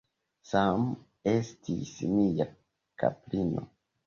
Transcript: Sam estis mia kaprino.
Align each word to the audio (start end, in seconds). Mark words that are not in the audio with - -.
Sam 0.51 0.87
estis 1.33 1.93
mia 2.15 2.49
kaprino. 3.05 3.67